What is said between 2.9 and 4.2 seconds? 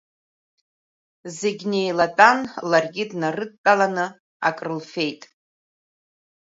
днарыдтәаланы